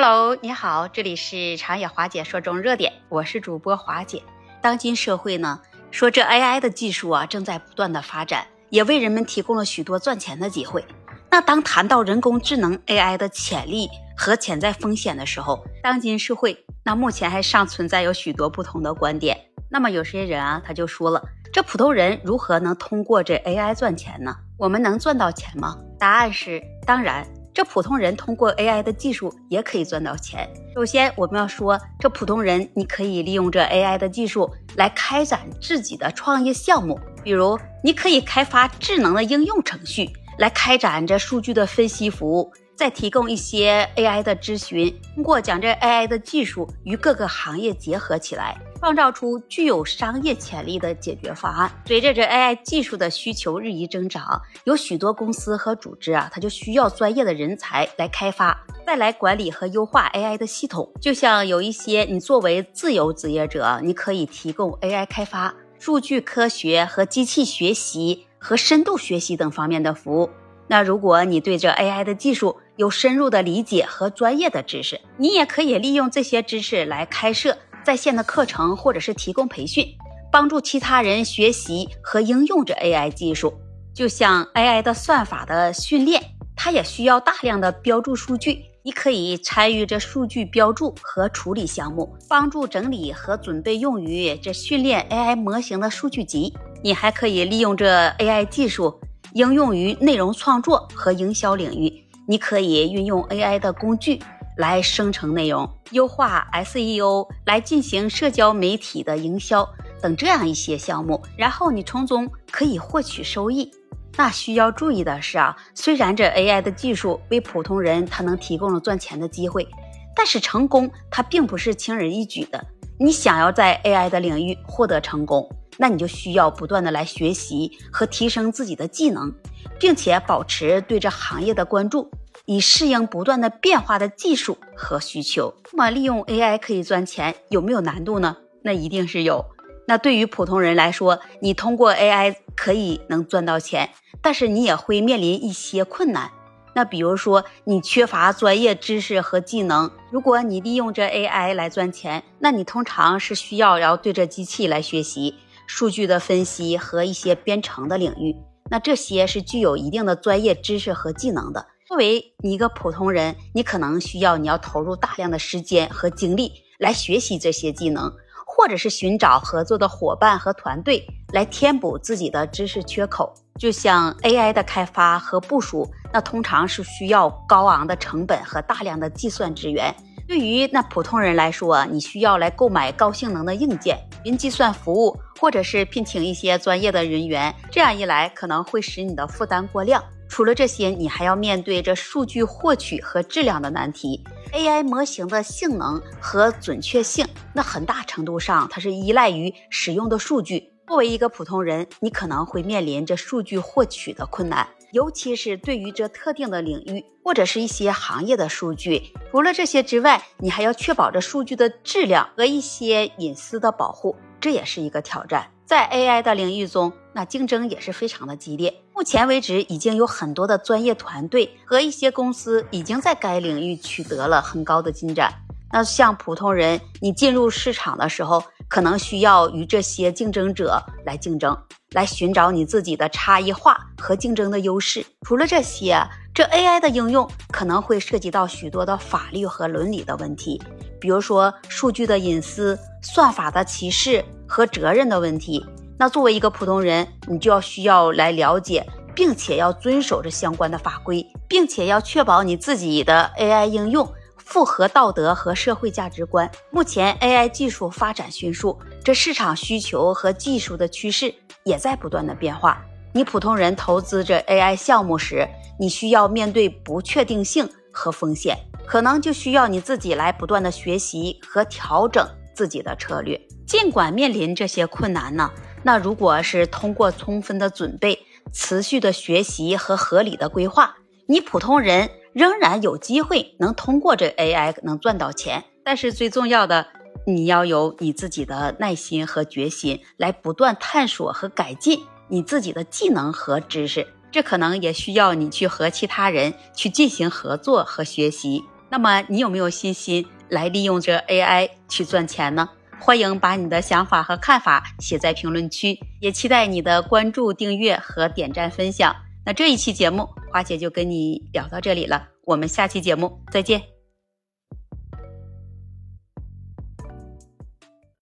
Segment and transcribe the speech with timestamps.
[0.00, 4.22] Hello，你好，这里是长野华姐说中热点，我是主播华姐。
[4.62, 10.84] 当今社会呢，说这 AI 的技术啊正在不断的发展，也为人们提供了许多赚钱的机会。
[11.32, 19.36] 那当谈到人工智能 AI 的潜力和潜在风险的时候，当今社会那目前还尚存在有许多不同的观点。
[19.68, 21.20] 那么有些人啊，他就说了，
[21.52, 24.36] 这普通人如何能通过这 AI 赚钱呢？
[24.58, 25.76] 我们能赚到钱吗？
[25.98, 27.26] 答案是当然。
[27.58, 30.48] 这普通人通过 AI 的技术也可以赚到钱。
[30.76, 40.08] 首先，我们要说，这普通人你可以利用这 AI 的技术来开展自己的创业项目，比如你可以开发智能的应用程序
[40.38, 42.52] 来开展这数据的分析服务。
[42.76, 51.70] 再提供一些 AI 的咨询，通过将这 AI 的技术与各个行业结合起来，创造出具有商业潜力的解决方案。
[51.86, 60.92] 随着这 AI 技术的需求日益增长，有许多公司和组织啊，它就需要专业的人才来开发、再来管理和优化 AI 的系统。
[61.00, 70.30] 就像有一些你作为自由职业者，你可以提供 AI 开发、数据科学和机器学习和深度学习等方面的服务。
[70.70, 77.56] 那如果你对这 AI 的技术有深入的理解和专业的知识，你也可以利用这些知识来开设
[77.88, 79.86] 在线的课程，或者是提供培训，
[80.30, 83.54] 帮助其他人学习和应用这 AI 技术。
[83.94, 86.22] 就像 AI 的算法的训练，
[86.54, 96.52] 它也需要大量的标注数据，你可以参与这数据标注和处理项目，帮助整理和准备用于这训练 AI 模型的数据集。
[96.84, 99.00] 你还可以利用这 AI 技术。
[99.32, 101.90] 应用于内容创作和营销领域，
[102.26, 104.20] 你可以运用 AI 的工具
[104.58, 109.66] 来生成内容，优化 SEO，来进行社交媒体的营销
[110.02, 113.70] 等这样一些项目，然后你从中可以获取收益。
[114.16, 119.66] 那需要注意的是啊，虽然这 AI 的技术为普通人他能提供了赚钱的机会，
[120.14, 122.62] 但是成功它并不是轻而易举的。
[122.98, 125.48] 你想要在 AI 的领域获得成功。
[125.80, 129.32] 那你就需要不断的来学习和提升自己的技能，
[129.78, 132.10] 并且保持对这行业的关注，
[132.48, 135.52] 以适应不断的变化的技术和需求。
[135.70, 138.38] 那么利用 AI 可以赚钱，有没有难度呢？
[138.62, 139.44] 那一定是有。
[139.86, 143.90] 那对于普通人来说，你通过 AI 可以能赚到钱，
[144.22, 146.30] 但是你也会面临一些困难。
[146.74, 155.34] 那比如说你缺乏专业知识和技能，如果你利用这 AI 来赚钱，那你通常是需要要对着机器来学习。
[155.66, 158.34] 数据的分析和一些编程的领域，
[158.70, 161.66] 那这些是具有一定的专业知识和技能的。
[161.98, 168.08] 作为你一个普通人，你可能需要你要投入大量的时间和精力来学习这些技能，
[168.46, 173.34] 或者是寻找合作的伙伴和团队来填补自己的知识缺口。
[173.58, 179.92] 就像 AI 的开发和部署，那通常是需要高昂的成本和大量的计算资源。
[180.28, 187.52] 对于那普通人来说，你需要来购买高性能的硬件、云计算服务，或者是聘请一些专业的人员。
[187.72, 190.00] 这样一来，可能会使你的负担过量。
[190.28, 194.22] 除了这些，你还要面对着数据获取和质量的难题。
[194.52, 200.72] AI 模型的性能和准确性，那很大程度上它是依赖于使用的数据。
[200.86, 204.66] 作为一个普通人，你可能会面临着数据获取的困难。
[204.92, 215.50] 尤其是对于这特定的领域或者是一些行业的数据，除了这些之外，你还要确保这数据的质量和一些隐私的保护，这也是一个挑战。
[215.66, 218.72] 在 AI 的领域中，那竞争也是非常的激烈。
[218.94, 225.34] 目前为止，已经有很多的专业团队和一些公司已经在该领域取得了很高的进展。
[225.72, 231.58] 那像普通人，你进入市场的时候，可能需要与这些竞争者来竞争。
[231.92, 235.04] 来寻找你自己的差异化和竞争的优势。
[235.22, 236.00] 除了这些，
[236.32, 240.62] 这 AI 的应用可能会涉及到许多的法律和伦理的问题，
[241.00, 245.64] 比如说数据的隐私、算法的歧视和责任的问题。
[245.98, 254.08] 那作为一个普通人，你就要需要来了解，并且要遵守这相关的法规，并且要确保你自己的 AI 应用。
[254.36, 256.50] 符合道德和社会价值观。
[256.70, 261.34] 目前 AI 技术发展迅速，这市场需求和技术的趋势
[261.64, 262.82] 也在不断的变化。
[263.12, 265.46] 你普通人投资这 AI 项目时，
[265.78, 268.56] 你需要面对不确定性和风险，
[268.86, 273.38] 可能就需要你自己来不断的学习和调整自己的策略。
[273.66, 275.50] 尽管面临这些困难呢，
[275.82, 278.18] 那如果是通过充分的准备、
[278.52, 280.96] 持续的学习和合理的规划，
[281.26, 282.10] 你普通人。
[282.34, 286.86] 仍然有机会能通过这 AI 能赚到钱，但是最重要的，
[287.26, 294.06] 你要有你自己的耐心和决心，来不断探索和改进你自己的技能和知识。
[294.30, 298.62] 这可能也需要你去和其他人去进行合作和学习。
[298.88, 302.68] 那么你有没有信心来利用这 AI 去赚钱呢？
[303.00, 309.14] 欢迎把你的想法和看法写在评论区，也期待你的关注、订阅和点赞分享。
[309.44, 313.97] 那这一期节目，花姐就跟你聊到这里了，我们下期节目再见。